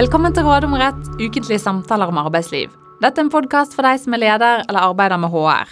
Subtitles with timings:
[0.00, 2.70] Velkommen til Råd om rett, ukentlige samtaler om arbeidsliv.
[3.02, 5.68] Dette er en podkast for deg som er leder eller arbeider med HR.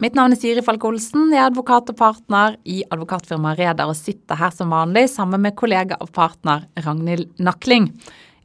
[0.00, 3.98] Mitt navn er Siri Falk Olsen, jeg er advokat og partner i advokatfirmaet Reder og
[3.98, 7.90] sitter her som vanlig sammen med kollega og partner Ragnhild Nakling.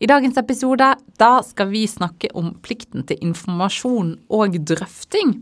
[0.03, 0.91] I dagens episode
[1.23, 5.37] da skal vi snakke om plikten til informasjon og drøfting.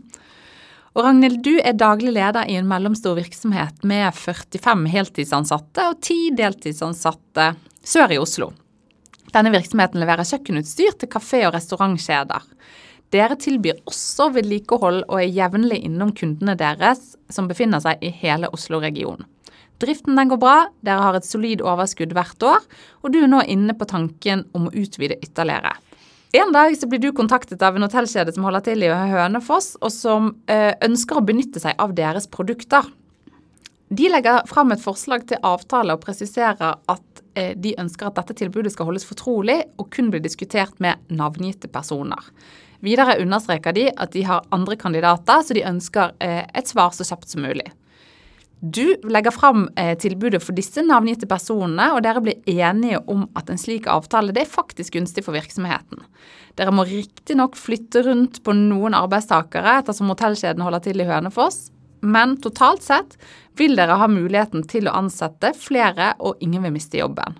[0.94, 6.22] Og Ragnhild, du er daglig leder i en mellomstor virksomhet med 45 heltidsansatte og 10
[6.38, 8.52] deltidsansatte sør i Oslo.
[9.34, 12.46] Denne virksomheten leverer kjøkkenutstyr til kafé- og restaurantkjeder.
[13.10, 18.50] Dere tilbyr også vedlikehold og er jevnlig innom kundene deres som befinner seg i hele
[18.54, 19.26] Oslo-regionen.
[19.80, 22.64] Driften den går bra, dere har et solid overskudd hvert år,
[23.00, 25.72] og du er nå inne på tanken om å utvide ytterligere.
[26.36, 29.90] En dag så blir du kontaktet av en hotellkjede som holder til i Hønefoss, og
[29.90, 32.86] som eh, ønsker å benytte seg av deres produkter.
[33.90, 38.36] De legger fram et forslag til avtale og presiserer at eh, de ønsker at dette
[38.38, 42.22] tilbudet skal holdes fortrolig og kun bli diskutert med navngitte personer.
[42.86, 47.08] Videre understreker de at de har andre kandidater, så de ønsker eh, et svar så
[47.08, 47.66] kjapt som mulig.
[48.60, 53.50] Du legger fram eh, tilbudet for disse navngitte personene, og dere blir enige om at
[53.50, 56.06] en slik avtale er faktisk gunstig for virksomheten.
[56.60, 62.36] Dere må riktignok flytte rundt på noen arbeidstakere ettersom hotellkjeden holder til i Hønefoss, men
[62.40, 63.16] totalt sett
[63.58, 67.36] vil dere ha muligheten til å ansette flere, og ingen vil miste jobben.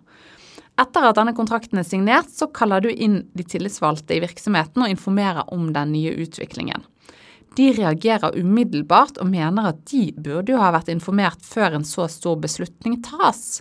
[0.80, 4.92] Etter at denne kontrakten er signert, så kaller du inn de tillitsvalgte i virksomheten og
[4.92, 6.86] informerer om den nye utviklingen.
[7.58, 12.06] De reagerer umiddelbart og mener at de burde jo ha vært informert før en så
[12.08, 13.60] stor beslutning tas.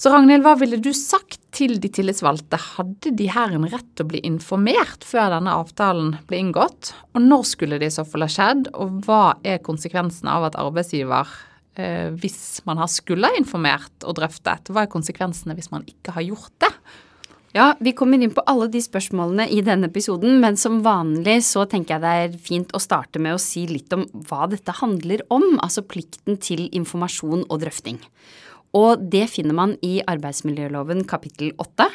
[0.00, 2.56] Så Ragnhild, hva ville du sagt til de tillitsvalgte?
[2.78, 6.94] Hadde de her en rett til å bli informert før denne avtalen ble inngått?
[7.12, 10.56] Og når skulle det i så fall ha skjedd, og hva er konsekvensen av at
[10.56, 11.28] arbeidsgiver
[11.76, 14.72] eh, hvis man har skulle informert og drøftet.
[14.72, 16.72] Hva er konsekvensene hvis man ikke har gjort det?
[17.52, 21.68] Ja, vi kommer inn på alle de spørsmålene i denne episoden, men som vanlig så
[21.68, 25.26] tenker jeg det er fint å starte med å si litt om hva dette handler
[25.28, 28.00] om, altså plikten til informasjon og drøfting.
[28.76, 31.88] Og det finner man i arbeidsmiljøloven kapittel 8.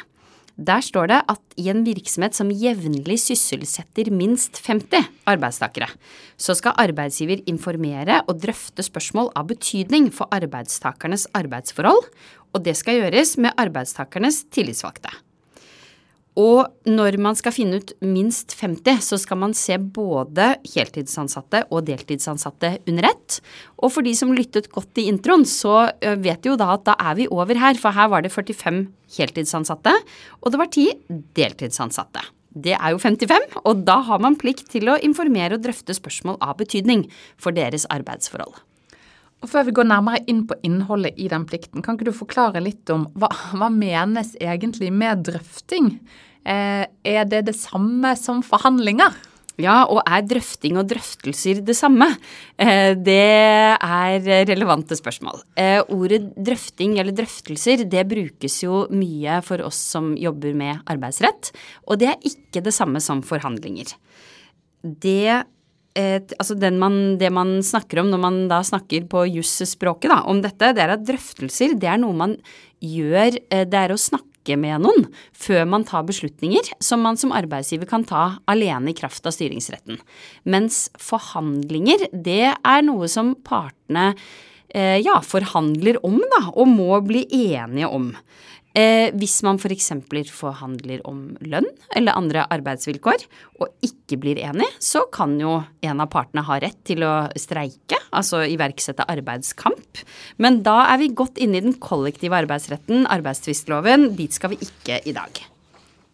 [0.56, 5.90] Der står det at i en virksomhet som jevnlig sysselsetter minst 50 arbeidstakere,
[6.40, 12.08] så skal arbeidsgiver informere og drøfte spørsmål av betydning for arbeidstakernes arbeidsforhold,
[12.56, 15.12] og det skal gjøres med arbeidstakernes tillitsvalgte.
[16.36, 21.86] Og når man skal finne ut minst 50, så skal man se både heltidsansatte og
[21.88, 23.38] deltidsansatte under ett.
[23.80, 25.88] Og for de som lyttet godt i introen, så
[26.20, 28.84] vet de jo da at da er vi over her, for her var det 45
[29.16, 29.96] heltidsansatte,
[30.42, 30.86] og det var 10
[31.40, 32.28] deltidsansatte.
[32.56, 36.40] Det er jo 55, og da har man plikt til å informere og drøfte spørsmål
[36.44, 37.08] av betydning
[37.40, 38.56] for deres arbeidsforhold.
[39.46, 42.58] Og Før vi går nærmere inn på innholdet i den plikten, kan ikke du forklare
[42.64, 45.92] litt om hva, hva menes egentlig med drøfting?
[46.42, 49.14] Eh, er det det samme som forhandlinger?
[49.62, 52.10] Ja, og er drøfting og drøftelser det samme?
[52.58, 53.22] Eh, det
[53.78, 55.38] er relevante spørsmål.
[55.54, 61.54] Eh, ordet drøfting eller drøftelser det brukes jo mye for oss som jobber med arbeidsrett,
[61.86, 63.94] og det er ikke det samme som forhandlinger.
[64.82, 65.46] Det
[65.96, 70.74] et, altså man, det man snakker om når man da snakker på jusspråket om dette,
[70.76, 72.36] det er at drøftelser det er noe man
[72.84, 77.88] gjør Det er å snakke med noen før man tar beslutninger som man som arbeidsgiver
[77.88, 79.98] kan ta alene i kraft av styringsretten.
[80.44, 84.12] Mens forhandlinger, det er noe som partene
[84.76, 88.12] eh, ja, forhandler om, da, og må bli enige om.
[88.76, 89.88] Eh, hvis man f.eks.
[90.04, 93.24] For forhandler om lønn eller andre arbeidsvilkår
[93.62, 97.98] og ikke blir enig, så kan jo en av partene ha rett til å streike,
[98.12, 100.02] altså iverksette arbeidskamp.
[100.42, 104.10] Men da er vi godt inne i den kollektive arbeidsretten, arbeidstvistloven.
[104.18, 105.40] Dit skal vi ikke i dag.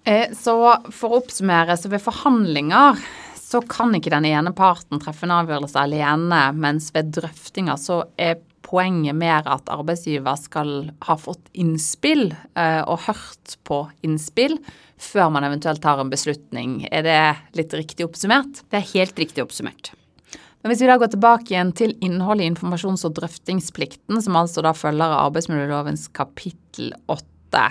[0.06, 0.54] Eh, så
[0.94, 3.02] for å oppsummere, så ved forhandlinger
[3.42, 8.38] så kan ikke den ene parten treffe en avgjørelse alene, mens ved drøftinger så er
[8.72, 10.72] poenget mer at arbeidsgiver skal
[11.04, 14.56] ha fått innspill eh, og hørt på innspill
[15.02, 16.86] før man eventuelt tar en beslutning.
[16.88, 17.18] Er det
[17.58, 18.62] litt riktig oppsummert?
[18.70, 19.92] Det er helt riktig oppsummert.
[20.62, 24.62] Men hvis vi da går tilbake igjen til innholdet i informasjons- og drøftingsplikten, som altså
[24.62, 27.66] da følger av arbeidsmiljølovens kapittel 8.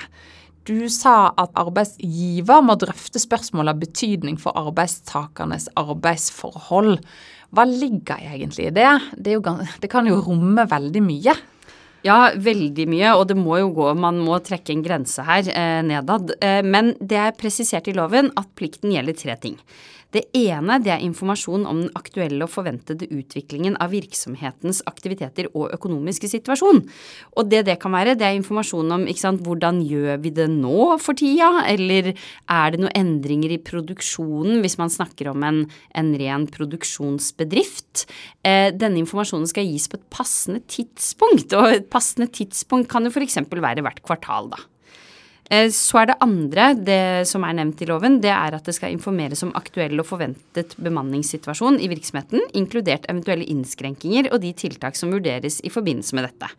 [0.70, 7.00] Du sa at arbeidsgiver må drøfte spørsmål av betydning for arbeidstakernes arbeidsforhold.
[7.52, 8.92] Hva ligger egentlig i det?
[9.18, 9.42] Det, jo,
[9.82, 11.34] det kan jo romme veldig mye.
[12.06, 15.82] Ja, veldig mye, og det må jo gå, man må trekke en grense her eh,
[15.86, 16.34] nedad.
[16.42, 19.58] Eh, men det er presisert i loven at plikten gjelder tre ting.
[20.12, 25.72] Det ene det er informasjon om den aktuelle og forventede utviklingen av virksomhetens aktiviteter og
[25.76, 26.84] økonomiske situasjon.
[27.38, 30.50] Og det det kan være, det er informasjon om ikke sant, hvordan gjør vi det
[30.52, 35.64] nå for tida, eller er det noen endringer i produksjonen hvis man snakker om en,
[35.96, 38.06] en ren produksjonsbedrift.
[38.44, 43.14] Eh, denne informasjonen skal gis på et passende tidspunkt, og et passende tidspunkt kan jo
[43.14, 43.40] f.eks.
[43.52, 44.66] være hvert kvartal, da.
[45.52, 48.76] Eh, så er det andre, det som er nevnt i loven, det er at det
[48.78, 54.96] skal informeres om aktuell og forventet bemanningssituasjon i virksomheten, inkludert eventuelle innskrenkinger og de tiltak
[55.00, 56.52] som vurderes i forbindelse med dette.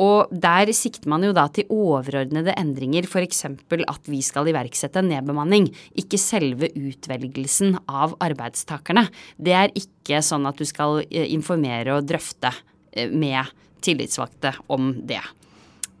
[0.00, 3.44] Og der sikter man jo da til overordnede endringer, f.eks.
[3.46, 9.06] at vi skal iverksette en nedbemanning, ikke selve utvelgelsen av arbeidstakerne.
[9.36, 12.50] Det er ikke sånn at du skal eh, informere og drøfte
[12.90, 13.52] eh, med
[13.84, 15.22] tillitsvalgte om det.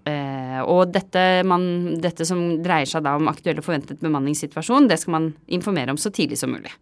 [0.04, 1.62] Eh, og dette, man,
[2.02, 6.00] dette, som dreier seg da om aktuell og forventet bemanningssituasjon, det skal man informere om
[6.00, 6.72] så tidlig som mulig.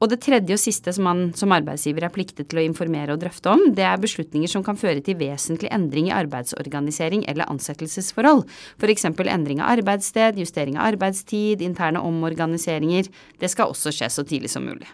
[0.00, 3.20] Og det tredje og siste som man som arbeidsgiver er pliktet til å informere og
[3.20, 8.46] drøfte om, det er beslutninger som kan føre til vesentlig endring i arbeidsorganisering eller ansettelsesforhold.
[8.80, 9.10] F.eks.
[9.10, 13.12] endring av arbeidssted, justering av arbeidstid, interne omorganiseringer.
[13.36, 14.88] Det skal også skje så tidlig som mulig.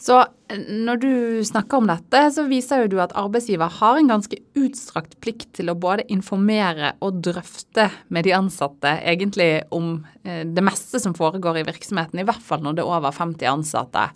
[0.00, 1.12] Så eh, når du
[1.44, 5.72] snakker om dette, så viser jo du at arbeidsgiver har en ganske utstrakt plikt til
[5.72, 11.62] å både informere og drøfte med de ansatte egentlig om eh, det meste som foregår
[11.62, 14.10] i virksomheten, i hvert fall når det er over 50 ansatte.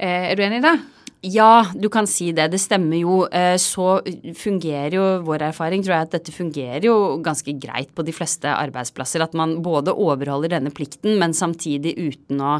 [0.00, 0.78] Eh, er du enig i det?
[1.20, 2.46] Ja, du kan si det.
[2.48, 3.16] Det stemmer jo.
[3.28, 3.98] Eh, så
[4.40, 8.48] fungerer jo vår erfaring, tror jeg, at dette fungerer jo ganske greit på de fleste
[8.48, 9.20] arbeidsplasser.
[9.20, 12.54] At man både overholder denne plikten, men samtidig uten å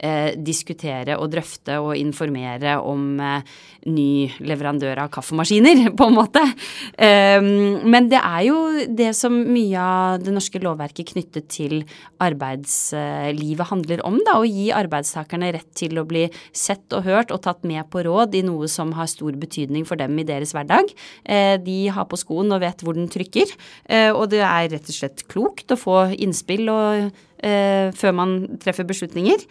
[0.00, 3.52] eh, diskutere og drøfte og informere om eh,
[3.92, 6.40] ny leverandør av kaffemaskiner, på en måte.
[6.96, 7.36] Eh,
[7.84, 8.62] men det er jo
[8.96, 11.82] det som mye av det norske lovverket knyttet til
[12.24, 14.40] arbeidslivet handler om, da.
[14.40, 16.24] Å gi arbeidstakerne rett til å bli
[16.56, 20.00] sett og hørt og tatt med på råd i noe som har stor betydning for
[20.00, 20.92] dem i deres hverdag.
[21.24, 23.52] Eh, de har på skoen og vet hvor den trykker,
[23.90, 27.10] eh, og det er rett og slett klokt å få innspill og,
[27.40, 29.44] eh, før man treffer beslutninger.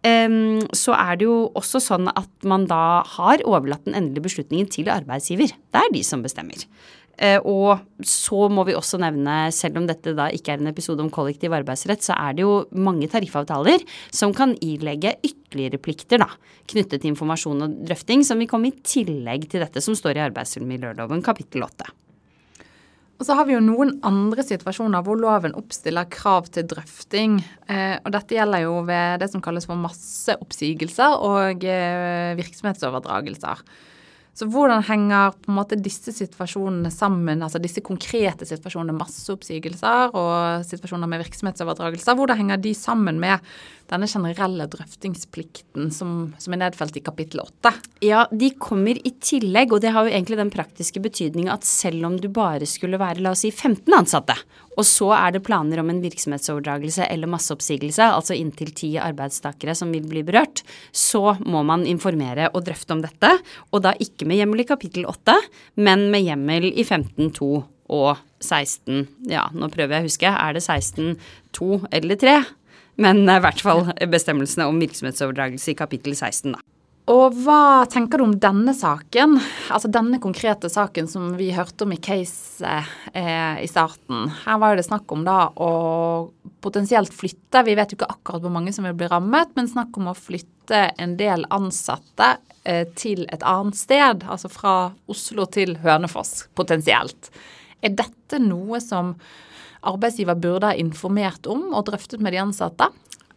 [0.00, 4.88] Så er det jo også sånn at man da har overlatt den endelige beslutningen til
[4.88, 5.52] arbeidsgiver.
[5.52, 6.64] Det er de som bestemmer.
[7.20, 11.04] Eh, og så må vi også nevne, selv om dette da ikke er en episode
[11.04, 16.30] om kollektiv arbeidsrett, så er det jo mange tariffavtaler som kan ilegge ytterligere plikter da,
[16.70, 20.24] knyttet til informasjon og drøfting, som vil komme i tillegg til dette som står i
[20.30, 21.92] arbeidsmiljøloven kapittel 8.
[23.20, 27.36] Og så har vi jo noen andre situasjoner hvor loven oppstiller krav til drøfting.
[27.68, 33.60] Eh, og dette gjelder jo ved det som kalles for masseoppsigelser og eh, virksomhetsoverdragelser.
[34.40, 40.64] Så hvordan henger på en måte disse situasjonene sammen, altså disse konkrete situasjonene, masseoppsigelser og
[40.64, 43.44] situasjoner med virksomhetsoverdragelser, hvordan henger de sammen med
[43.90, 47.72] denne generelle drøftingsplikten som, som, er nedfelt i kapittel 8?
[48.06, 52.06] Ja, de kommer i tillegg, og det har jo egentlig den praktiske betydninga at selv
[52.08, 54.36] om du bare skulle være, la oss si, 15 ansatte,
[54.78, 59.90] og så er det planer om en virksomhetsoverdragelse eller masseoppsigelse, altså inntil ti arbeidstakere som
[59.94, 60.62] vil bli berørt,
[60.92, 63.34] så må man informere og drøfte om dette,
[63.74, 65.36] og da ikke med hjemmel i kapittel 8,
[65.82, 67.52] men med hjemmel i 15.2
[67.90, 70.30] og 16 Ja, nå prøver jeg å huske.
[70.30, 72.36] Er det 16.2 eller 3?
[72.96, 76.64] Men i hvert fall bestemmelsene om virksomhetsoverdragelse i kapittel 16, da.
[77.10, 79.34] Og hva tenker du om denne saken,
[79.72, 82.62] altså denne konkrete saken som vi hørte om i case
[83.16, 84.28] eh, i starten?
[84.44, 85.70] Her var det snakk om da å
[86.62, 89.96] potensielt flytte, vi vet jo ikke akkurat hvor mange som vil bli rammet, men snakk
[89.98, 94.76] om å flytte en del ansatte eh, til et annet sted, altså fra
[95.10, 97.32] Oslo til Hønefoss potensielt.
[97.82, 99.16] Er dette noe som
[99.86, 102.90] arbeidsgiver burde ha informert om og drøftet med de ansatte?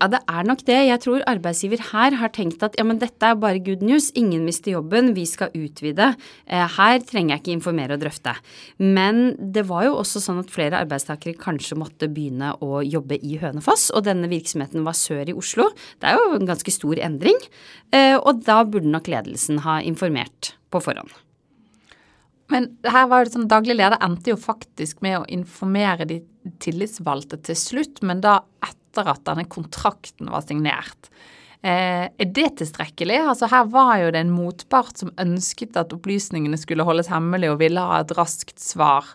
[0.04, 0.76] Ja, det er nok det.
[0.84, 4.10] Jeg tror arbeidsgiver her har tenkt at ja, men dette er bare good news.
[4.20, 6.10] Ingen mister jobben, vi skal utvide.
[6.44, 8.34] Eh, her trenger jeg ikke informere og drøfte.
[8.84, 13.38] Men det var jo også sånn at flere arbeidstakere kanskje måtte begynne å jobbe i
[13.40, 15.70] Hønefoss, og denne virksomheten var sør i Oslo.
[16.04, 17.40] Det er jo en ganske stor endring.
[17.96, 21.16] Eh, og da burde nok ledelsen ha informert på forhånd.
[22.52, 26.20] Men her var det sånn, daglig leder endte jo faktisk med å informere de
[26.64, 31.10] tillitsvalgte til slutt, men da etter at denne kontrakten var signert.
[31.64, 33.22] Eh, er det tilstrekkelig?
[33.24, 37.62] Altså Her var jo det en motpart som ønsket at opplysningene skulle holdes hemmelig og
[37.64, 39.08] ville ha et raskt svar.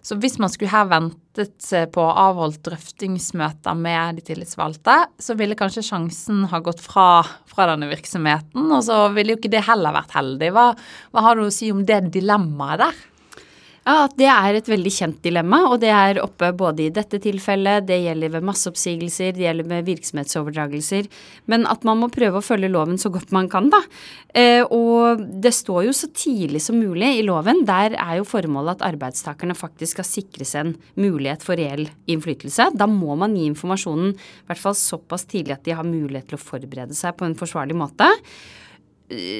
[0.00, 5.84] Så hvis man skulle her ventet på avholdt drøftingsmøter med de tillitsvalgte, så ville kanskje
[5.90, 10.16] sjansen ha gått fra, fra denne virksomheten, og så ville jo ikke det heller vært
[10.16, 10.50] heldig.
[10.56, 10.70] Hva,
[11.12, 13.04] hva har du å si om det dilemmaet der?
[13.80, 17.16] Ja, at det er et veldig kjent dilemma, og det er oppe både i dette
[17.22, 21.08] tilfellet, det gjelder ved masseoppsigelser, det gjelder med virksomhetsoverdragelser,
[21.48, 23.80] men at man må prøve å følge loven så godt man kan, da.
[24.36, 27.64] Eh, og det står jo så tidlig som mulig i loven.
[27.66, 32.70] Der er jo formålet at arbeidstakerne faktisk skal sikres en mulighet for reell innflytelse.
[32.76, 36.38] Da må man gi informasjonen i hvert fall såpass tidlig at de har mulighet til
[36.38, 38.12] å forberede seg på en forsvarlig måte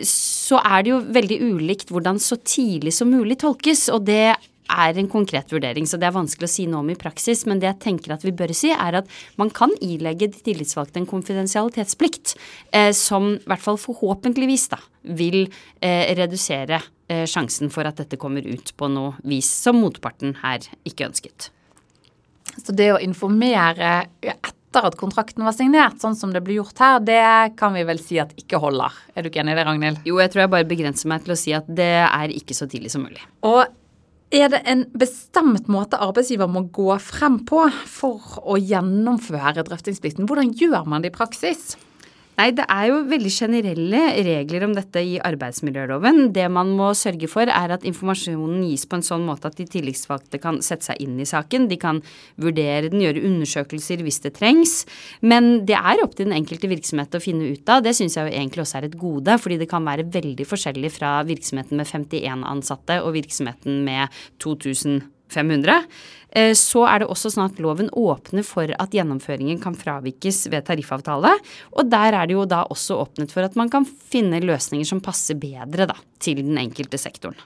[0.07, 3.89] så er det jo veldig ulikt hvordan så tidlig som mulig tolkes.
[3.95, 4.33] Og det
[4.71, 7.45] er en konkret vurdering, så det er vanskelig å si noe om i praksis.
[7.49, 9.11] Men det jeg tenker at vi bør si, er at
[9.41, 12.35] man kan ilegge de tillitsvalgte en konfidensialitetsplikt
[12.77, 14.81] eh, som i hvert fall forhåpentligvis da
[15.17, 15.43] vil
[15.81, 20.67] eh, redusere eh, sjansen for at dette kommer ut på noe vis som motparten her
[20.89, 21.51] ikke ønsket.
[22.61, 26.79] Så det å informere etter etter at kontrakten var signert, sånn som det ble gjort
[26.79, 28.95] her, det kan vi vel si at ikke holder.
[29.15, 30.01] Er du ikke enig i det, Ragnhild?
[30.07, 32.71] Jo, jeg tror jeg bare begrenser meg til å si at det er ikke så
[32.71, 33.23] tidlig som mulig.
[33.43, 33.65] Og
[34.31, 40.31] er det en bestemt måte arbeidsgiver må gå frem på for å gjennomføre drøftingsplikten?
[40.31, 41.73] Hvordan gjør man det i praksis?
[42.39, 46.31] Nei, det er jo veldig generelle regler om dette i arbeidsmiljøloven.
[46.33, 49.67] Det man må sørge for, er at informasjonen gis på en sånn måte at de
[49.69, 51.69] tillitsvalgte kan sette seg inn i saken.
[51.69, 52.01] De kan
[52.41, 54.75] vurdere den, gjøre undersøkelser hvis det trengs.
[55.21, 57.85] Men det er opp til den enkelte virksomhet å finne ut av.
[57.85, 60.95] Det syns jeg jo egentlig også er et gode, fordi det kan være veldig forskjellig
[60.97, 65.87] fra virksomheten med 51 ansatte og virksomheten med 2000 500.
[66.31, 70.67] Eh, så er det også sånn at loven åpner for at gjennomføringen kan fravikes ved
[70.69, 71.35] tariffavtale.
[71.77, 75.03] Og der er det jo da også åpnet for at man kan finne løsninger som
[75.05, 77.39] passer bedre da, til den enkelte sektoren.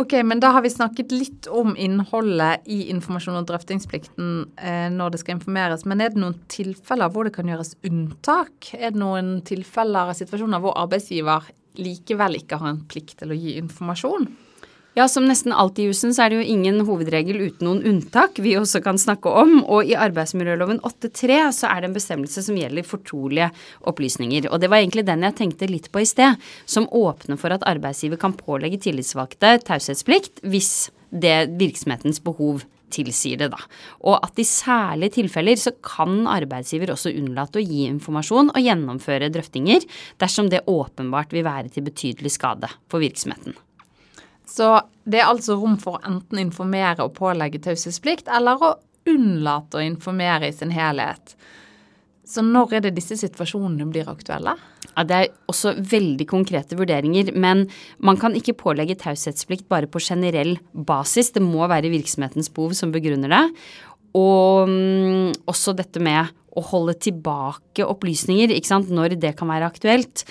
[0.00, 5.12] Ok, men da har vi snakket litt om innholdet i informasjon- og drøftingsplikten eh, når
[5.12, 5.84] det skal informeres.
[5.84, 8.70] Men er det noen tilfeller hvor det kan gjøres unntak?
[8.78, 13.36] Er det noen tilfeller og situasjoner hvor arbeidsgiver likevel ikke har en plikt til å
[13.36, 14.24] gi informasjon?
[14.98, 18.40] Ja, som nesten alltid i jussen så er det jo ingen hovedregel uten noen unntak
[18.42, 19.60] vi også kan snakke om.
[19.62, 23.52] Og i arbeidsmiljøloven 8.3 så er det en bestemmelse som gjelder fortrolige
[23.86, 24.48] opplysninger.
[24.50, 27.66] Og det var egentlig den jeg tenkte litt på i sted, som åpner for at
[27.70, 33.62] arbeidsgiver kan pålegge tillitsvalgte taushetsplikt hvis det virksomhetens behov tilsier det, da.
[34.10, 39.30] Og at i særlige tilfeller så kan arbeidsgiver også unnlate å gi informasjon og gjennomføre
[39.30, 39.86] drøftinger
[40.18, 43.54] dersom det åpenbart vil være til betydelig skade for virksomheten.
[44.50, 44.72] Så
[45.06, 48.74] det er altså rom for å enten informere og pålegge taushetsplikt, eller å
[49.10, 51.36] unnlate å informere i sin helhet.
[52.30, 54.54] Så når er det disse situasjonene blir aktuelle?
[54.94, 60.02] Ja, Det er også veldig konkrete vurderinger, men man kan ikke pålegge taushetsplikt bare på
[60.02, 61.32] generell basis.
[61.32, 63.44] Det må være virksomhetens behov som begrunner det.
[64.18, 69.66] Og um, også dette med å holde tilbake opplysninger, ikke sant, når det kan være
[69.70, 70.24] aktuelt.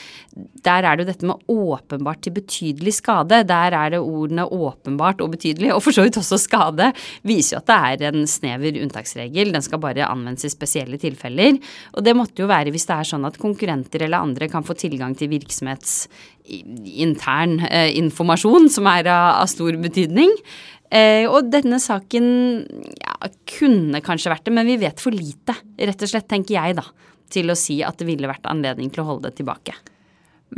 [0.66, 3.38] Der er det jo dette med åpenbart til betydelig skade.
[3.48, 6.86] Der er det ordene åpenbart og betydelig, og for så vidt også skade,
[7.28, 9.48] viser jo at det er en snever unntaksregel.
[9.56, 11.54] Den skal bare anvendes i spesielle tilfeller.
[11.96, 14.74] Og det måtte jo være hvis det er sånn at konkurrenter eller andre kan få
[14.80, 20.32] tilgang til virksomhetsintern eh, informasjon som er av, av stor betydning.
[20.90, 22.26] Eh, og denne saken
[22.98, 23.30] ja,
[23.60, 26.86] kunne kanskje vært det, men vi vet for lite, rett og slett, tenker jeg da,
[27.30, 29.78] til å si at det ville vært anledning til å holde det tilbake.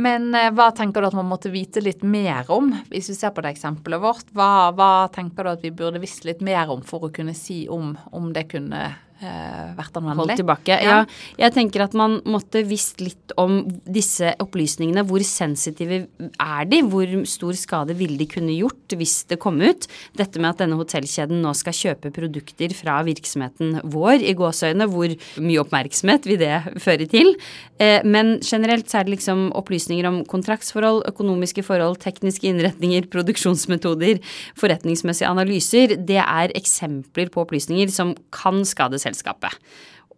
[0.00, 3.34] Men eh, hva tenker du at man måtte vite litt mer om, hvis vi ser
[3.36, 4.32] på det eksempelet vårt?
[4.32, 7.66] Hva, hva tenker du at vi burde visst litt mer om for å kunne si
[7.68, 8.86] om, om det kunne
[9.22, 10.32] vært anvendelig.
[10.32, 10.76] Holdt tilbake.
[10.82, 11.02] Ja.
[11.02, 11.36] ja.
[11.46, 15.04] Jeg tenker at man måtte visst litt om disse opplysningene.
[15.08, 16.02] Hvor sensitive
[16.32, 16.82] er de?
[16.90, 19.86] Hvor stor skade ville de kunne gjort hvis det kom ut?
[20.18, 25.14] Dette med at denne hotellkjeden nå skal kjøpe produkter fra virksomheten vår, i gåseøyne, hvor
[25.42, 26.52] mye oppmerksomhet vil det
[26.82, 27.34] føre til?
[27.82, 34.20] Eh, men generelt så er det liksom opplysninger om kontraktsforhold, økonomiske forhold, tekniske innretninger, produksjonsmetoder,
[34.58, 35.96] forretningsmessige analyser.
[35.96, 39.58] Det er eksempler på opplysninger som kan skade selskapet selskapet.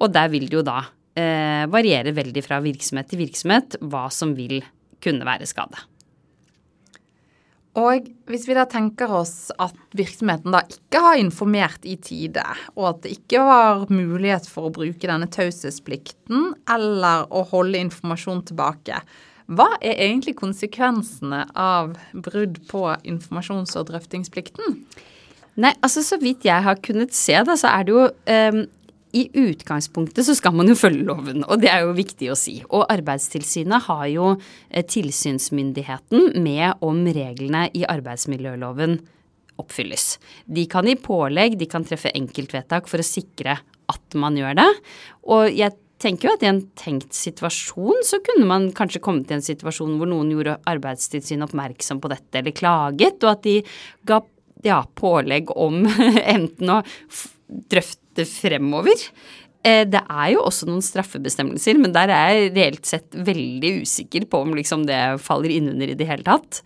[0.01, 0.81] Og der vil det jo da
[1.19, 4.63] eh, variere veldig fra virksomhet til virksomhet hva som vil
[5.05, 5.83] kunne være skade.
[7.75, 12.45] Og hvis vi da tenker oss at virksomheten da ikke har informert i tide,
[12.79, 18.45] og at det ikke var mulighet for å bruke denne taushetsplikten eller å holde informasjon
[18.53, 19.01] tilbake,
[19.51, 24.79] hva er egentlig konsekvensene av brudd på informasjons- og drøftingsplikten?
[25.61, 28.63] Nei, altså Så vidt jeg har kunnet se, da, så er det jo um,
[29.15, 32.57] i utgangspunktet så skal man jo følge loven, og det er jo viktig å si.
[32.67, 38.99] Og Arbeidstilsynet har jo eh, tilsynsmyndigheten med om reglene i arbeidsmiljøloven
[39.63, 40.17] oppfylles.
[40.51, 43.61] De kan gi pålegg, de kan treffe enkeltvedtak for å sikre
[43.93, 44.69] at man gjør det.
[45.31, 49.39] Og jeg tenker jo at i en tenkt situasjon så kunne man kanskje kommet i
[49.39, 53.61] en situasjon hvor noen gjorde Arbeidstilsynet oppmerksom på dette eller klaget, og at de
[54.11, 54.21] ga
[54.65, 55.85] ja, pålegg om
[56.35, 56.83] enten å
[57.71, 59.01] drøfte fremover.
[59.65, 64.29] Eh, det er jo også noen straffebestemmelser, men der er jeg reelt sett veldig usikker
[64.29, 66.61] på om liksom det faller innunder i det hele tatt.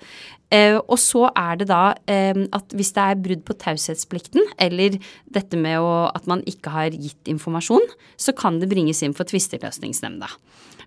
[0.50, 4.99] Eh, og så er det da eh, at hvis det er brudd på taushetsplikten, eller
[5.31, 5.78] dette med
[6.11, 7.87] at man ikke har gitt informasjon,
[8.19, 10.31] så kan det bringes inn for tvisteløsningsnemnda.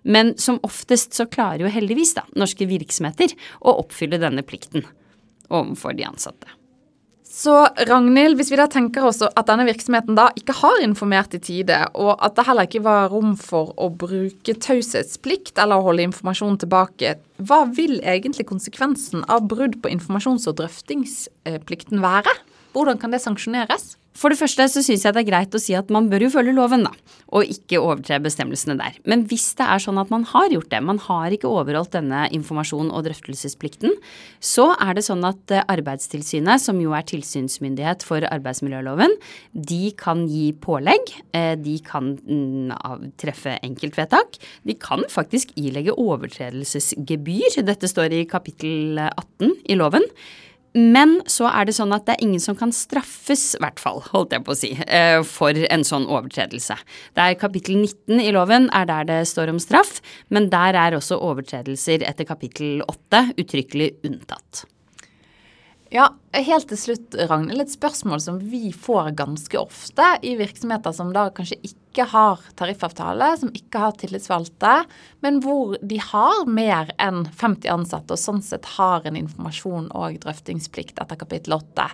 [0.02, 4.84] Men som oftest så klarer jo heldigvis da norske virksomheter å oppfylle denne plikten
[5.52, 6.61] overfor de ansatte.
[7.32, 7.52] Så
[7.88, 11.78] Ragnhild, hvis vi da tenker oss at denne virksomheten da ikke har informert i tide,
[11.96, 16.60] og at det heller ikke var rom for å bruke taushetsplikt eller å holde informasjon
[16.60, 22.36] tilbake, hva vil egentlig konsekvensen av brudd på informasjons- og drøftingsplikten være?
[22.76, 23.94] Hvordan kan det sanksjoneres?
[24.16, 26.32] For det første så syns jeg det er greit å si at man bør jo
[26.34, 26.92] følge loven, da,
[27.32, 28.98] og ikke overtre bestemmelsene der.
[29.08, 32.26] Men hvis det er sånn at man har gjort det, man har ikke overholdt denne
[32.36, 33.96] informasjon- og drøftelsesplikten,
[34.44, 39.16] så er det sånn at eh, Arbeidstilsynet, som jo er tilsynsmyndighet for arbeidsmiljøloven,
[39.52, 44.36] de kan gi pålegg, eh, de kan mm, treffe enkeltvedtak,
[44.68, 47.62] de kan faktisk ilegge overtredelsesgebyr.
[47.64, 50.04] Dette står i kapittel 18 i loven.
[50.72, 54.00] Men så er det sånn at det er ingen som kan straffes, i hvert fall,
[54.12, 56.78] holdt jeg på å si, eh, for en sånn overtredelse.
[57.12, 60.00] Det er kapittel 19 i loven er der det står om straff,
[60.30, 64.64] men der er også overtredelser etter kapittel 8 uttrykkelig unntatt.
[65.92, 71.10] Ja, helt til slutt, Ragnhild, et spørsmål som vi får ganske ofte i virksomheter som
[71.12, 74.70] da kanskje ikke har tariffavtale, som ikke har tillitsvalgte,
[75.20, 80.16] men hvor de har mer enn 50 ansatte og sånn sett har en informasjon- og
[80.22, 81.84] drøftingsplikt etter kapittel 8.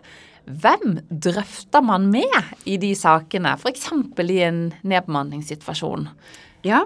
[0.62, 3.88] Hvem drøfter man med i de sakene, f.eks.
[4.22, 6.06] i en nedbemanningssituasjon?
[6.62, 6.84] Ja,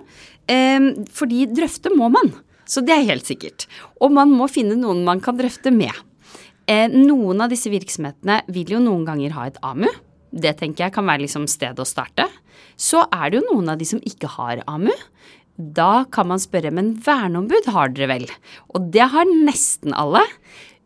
[0.49, 2.33] eh, fordi drøfte må man.
[2.65, 3.69] Så det er helt sikkert.
[4.01, 5.93] Og man må finne noen man kan drøfte med.
[6.73, 9.89] Eh, noen av disse virksomhetene vil jo noen ganger ha et AMU.
[10.33, 12.29] Det tenker jeg kan være liksom stedet å starte.
[12.81, 14.93] Så er det jo noen av de som ikke har AMU.
[15.57, 18.29] Da kan man spørre, men verneombud har dere vel?
[18.73, 20.23] Og det har nesten alle.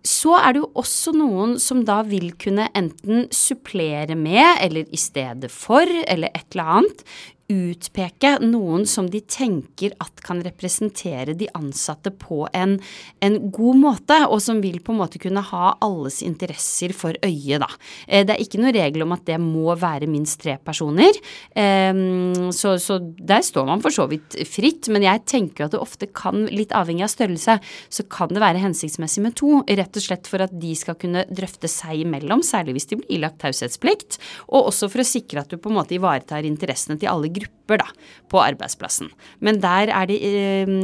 [0.06, 5.00] Så er det jo også noen som da vil kunne enten supplere med, eller i
[5.00, 7.06] stedet for, eller et eller annet,
[7.52, 12.76] utpeke noen som de tenker at kan representere de ansatte på en,
[13.22, 17.60] en, god måte, og som vil på en måte kunne ha alles interesser for øye,
[17.62, 17.68] da.
[18.08, 21.14] Eh, det er ikke noe regel om at det må være minst tre personer,
[21.54, 25.82] ehm, så, så der står man for så vidt fritt, men jeg tenker at det
[25.82, 30.06] ofte kan, litt avhengig av størrelse, så kan det være hensiktsmessig med to, rett og
[30.08, 34.18] slett for at de skal kunne drøfte seg imellom, særlig hvis de blir ilagt taushetsplikt,
[34.50, 37.82] og også for å sikre at du på en måte ivaretar interessene til alle grupper
[37.84, 37.88] da,
[38.32, 39.12] på arbeidsplassen.
[39.44, 40.76] Men der er de eh,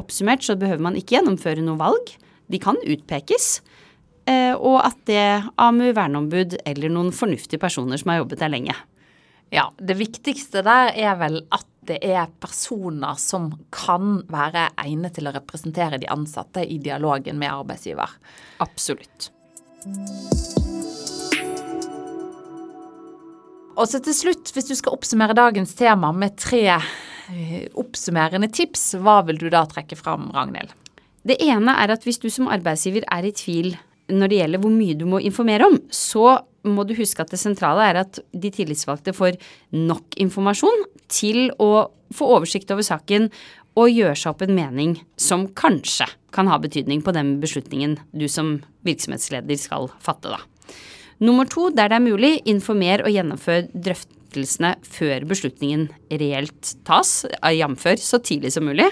[0.00, 2.14] oppsummert, så behøver man ikke gjennomføre noe valg.
[2.52, 3.60] De kan utpekes.
[4.28, 5.26] Eh, og at det
[5.58, 8.76] AMU, verneombud eller noen fornuftige personer som har jobbet der lenge.
[9.52, 15.28] Ja, det viktigste der er vel at det er personer som kan være egnet til
[15.28, 18.16] å representere de ansatte i dialogen med arbeidsgiver.
[18.62, 19.32] Absolutt.
[23.72, 28.92] Og så til slutt, hvis du skal oppsummere dagens tema med tre eh, oppsummerende tips,
[29.00, 30.74] hva vil du da trekke fram, Ragnhild?
[31.24, 33.72] Det ene er at hvis du som arbeidsgiver er i tvil
[34.12, 37.40] når det gjelder hvor mye du må informere om, så må du huske at det
[37.40, 39.38] sentrale er at de tillitsvalgte får
[39.74, 43.30] nok informasjon til å få oversikt over saken
[43.78, 48.26] og gjøre seg opp en mening som kanskje kan ha betydning på den beslutningen du
[48.28, 50.42] som virksomhetsleder skal fatte, da.
[51.22, 57.20] Nummer to, der det er mulig, informer og gjennomfør drøftelsene før beslutningen reelt tas,
[57.54, 57.84] jf.
[58.02, 58.88] så tidlig som mulig.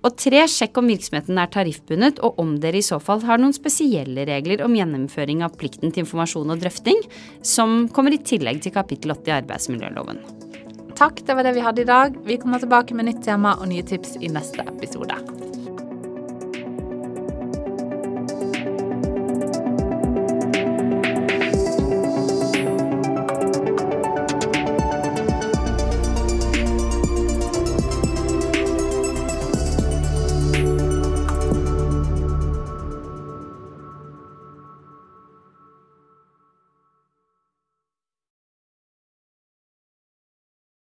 [0.00, 3.52] Og tre, sjekk om virksomheten er tariffbundet, og om dere i så fall har noen
[3.52, 7.04] spesielle regler om gjennomføring av plikten til informasjon og drøfting,
[7.44, 10.24] som kommer i tillegg til kapittel 8 i arbeidsmiljøloven.
[10.96, 12.16] Takk, det var det vi hadde i dag.
[12.24, 15.20] Vi kommer tilbake med nytt tema og nye tips i neste episode.